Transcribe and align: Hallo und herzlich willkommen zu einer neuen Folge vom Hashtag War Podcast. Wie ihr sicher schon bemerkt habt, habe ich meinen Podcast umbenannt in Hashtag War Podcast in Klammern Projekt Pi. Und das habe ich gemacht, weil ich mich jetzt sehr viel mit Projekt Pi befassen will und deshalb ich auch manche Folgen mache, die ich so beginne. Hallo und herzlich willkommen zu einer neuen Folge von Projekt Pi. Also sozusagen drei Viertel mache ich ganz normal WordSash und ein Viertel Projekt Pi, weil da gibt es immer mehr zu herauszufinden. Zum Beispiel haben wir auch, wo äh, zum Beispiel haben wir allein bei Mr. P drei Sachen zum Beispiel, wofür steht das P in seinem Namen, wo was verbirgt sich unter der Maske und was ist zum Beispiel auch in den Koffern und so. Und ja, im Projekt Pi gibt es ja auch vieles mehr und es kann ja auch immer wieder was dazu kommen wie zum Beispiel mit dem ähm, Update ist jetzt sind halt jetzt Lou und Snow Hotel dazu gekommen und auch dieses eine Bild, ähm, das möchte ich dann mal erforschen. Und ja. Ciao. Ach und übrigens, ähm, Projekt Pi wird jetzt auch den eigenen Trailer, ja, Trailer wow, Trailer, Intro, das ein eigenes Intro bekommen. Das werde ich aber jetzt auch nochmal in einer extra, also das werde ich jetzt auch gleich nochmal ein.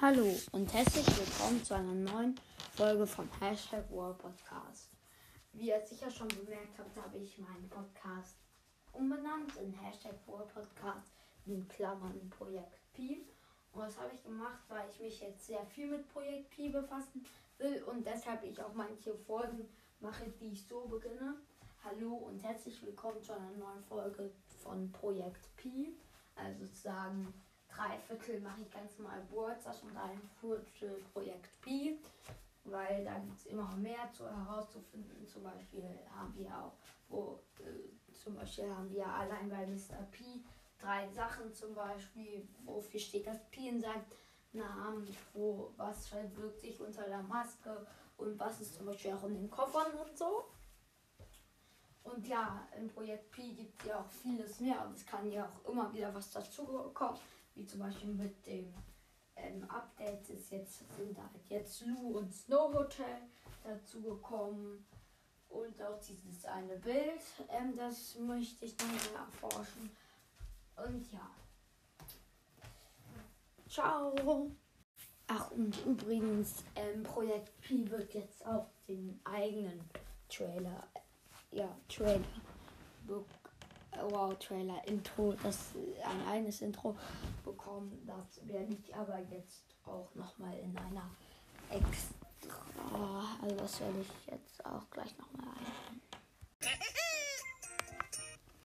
Hallo 0.00 0.32
und 0.52 0.72
herzlich 0.72 1.04
willkommen 1.08 1.64
zu 1.64 1.74
einer 1.74 1.92
neuen 1.92 2.38
Folge 2.76 3.04
vom 3.04 3.28
Hashtag 3.40 3.84
War 3.90 4.14
Podcast. 4.14 4.90
Wie 5.52 5.70
ihr 5.70 5.80
sicher 5.84 6.08
schon 6.08 6.28
bemerkt 6.28 6.78
habt, 6.78 6.96
habe 6.96 7.18
ich 7.18 7.36
meinen 7.38 7.68
Podcast 7.68 8.36
umbenannt 8.92 9.56
in 9.56 9.72
Hashtag 9.72 10.14
War 10.28 10.46
Podcast 10.46 11.10
in 11.46 11.66
Klammern 11.66 12.30
Projekt 12.30 12.78
Pi. 12.92 13.26
Und 13.72 13.82
das 13.82 13.98
habe 13.98 14.14
ich 14.14 14.22
gemacht, 14.22 14.60
weil 14.68 14.88
ich 14.88 15.00
mich 15.00 15.20
jetzt 15.20 15.48
sehr 15.48 15.66
viel 15.66 15.88
mit 15.88 16.08
Projekt 16.12 16.50
Pi 16.50 16.68
befassen 16.68 17.26
will 17.58 17.82
und 17.82 18.06
deshalb 18.06 18.44
ich 18.44 18.62
auch 18.62 18.74
manche 18.74 19.16
Folgen 19.26 19.68
mache, 19.98 20.30
die 20.40 20.52
ich 20.52 20.64
so 20.64 20.82
beginne. 20.82 21.34
Hallo 21.82 22.14
und 22.14 22.38
herzlich 22.44 22.80
willkommen 22.86 23.20
zu 23.20 23.32
einer 23.32 23.50
neuen 23.50 23.82
Folge 23.82 24.30
von 24.62 24.92
Projekt 24.92 25.56
Pi. 25.56 25.92
Also 26.36 26.66
sozusagen 26.66 27.34
drei 27.78 27.98
Viertel 27.98 28.40
mache 28.40 28.62
ich 28.62 28.70
ganz 28.70 28.98
normal 28.98 29.22
WordSash 29.30 29.82
und 29.84 29.96
ein 29.96 30.20
Viertel 30.40 31.00
Projekt 31.12 31.60
Pi, 31.60 31.98
weil 32.64 33.04
da 33.04 33.18
gibt 33.18 33.38
es 33.38 33.46
immer 33.46 33.70
mehr 33.76 34.10
zu 34.12 34.28
herauszufinden. 34.28 35.26
Zum 35.26 35.44
Beispiel 35.44 35.84
haben 36.14 36.34
wir 36.36 36.48
auch, 36.48 36.72
wo 37.08 37.40
äh, 37.60 38.14
zum 38.14 38.34
Beispiel 38.34 38.68
haben 38.68 38.90
wir 38.90 39.06
allein 39.06 39.48
bei 39.48 39.66
Mr. 39.66 40.02
P 40.10 40.24
drei 40.80 41.08
Sachen 41.08 41.52
zum 41.52 41.74
Beispiel, 41.74 42.46
wofür 42.64 43.00
steht 43.00 43.26
das 43.26 43.38
P 43.50 43.68
in 43.68 43.80
seinem 43.80 44.04
Namen, 44.52 45.16
wo 45.32 45.72
was 45.76 46.08
verbirgt 46.08 46.60
sich 46.60 46.80
unter 46.80 47.04
der 47.04 47.22
Maske 47.22 47.86
und 48.16 48.38
was 48.38 48.60
ist 48.60 48.74
zum 48.74 48.86
Beispiel 48.86 49.12
auch 49.12 49.24
in 49.24 49.34
den 49.34 49.50
Koffern 49.50 49.92
und 49.92 50.16
so. 50.16 50.44
Und 52.02 52.26
ja, 52.26 52.66
im 52.76 52.88
Projekt 52.88 53.30
Pi 53.30 53.54
gibt 53.54 53.80
es 53.82 53.88
ja 53.88 54.00
auch 54.00 54.08
vieles 54.08 54.60
mehr 54.60 54.84
und 54.86 54.96
es 54.96 55.04
kann 55.04 55.30
ja 55.30 55.44
auch 55.46 55.70
immer 55.70 55.92
wieder 55.92 56.12
was 56.14 56.30
dazu 56.30 56.64
kommen 56.94 57.18
wie 57.58 57.66
zum 57.66 57.80
Beispiel 57.80 58.14
mit 58.14 58.46
dem 58.46 58.72
ähm, 59.36 59.64
Update 59.68 60.30
ist 60.30 60.50
jetzt 60.50 60.78
sind 60.96 61.18
halt 61.18 61.48
jetzt 61.48 61.84
Lou 61.84 62.18
und 62.18 62.32
Snow 62.32 62.72
Hotel 62.72 63.22
dazu 63.64 64.00
gekommen 64.00 64.86
und 65.48 65.82
auch 65.82 65.98
dieses 66.00 66.44
eine 66.44 66.76
Bild, 66.76 67.20
ähm, 67.48 67.74
das 67.76 68.16
möchte 68.18 68.64
ich 68.64 68.76
dann 68.76 68.88
mal 68.88 69.24
erforschen. 69.24 69.90
Und 70.76 71.12
ja. 71.12 71.30
Ciao. 73.68 74.50
Ach 75.26 75.50
und 75.50 75.84
übrigens, 75.84 76.64
ähm, 76.76 77.02
Projekt 77.02 77.60
Pi 77.60 77.90
wird 77.90 78.14
jetzt 78.14 78.46
auch 78.46 78.70
den 78.86 79.20
eigenen 79.24 79.80
Trailer, 80.28 80.86
ja, 81.50 81.76
Trailer 81.88 82.24
wow, 84.10 84.36
Trailer, 84.38 84.86
Intro, 84.86 85.34
das 85.42 85.72
ein 86.04 86.26
eigenes 86.28 86.60
Intro 86.62 86.96
bekommen. 87.44 88.06
Das 88.06 88.46
werde 88.46 88.72
ich 88.74 88.94
aber 88.94 89.18
jetzt 89.30 89.64
auch 89.84 90.14
nochmal 90.14 90.56
in 90.58 90.76
einer 90.76 91.10
extra, 91.70 93.38
also 93.42 93.56
das 93.56 93.80
werde 93.80 94.00
ich 94.00 94.32
jetzt 94.32 94.64
auch 94.64 94.88
gleich 94.90 95.16
nochmal 95.18 95.54
ein. 95.56 96.00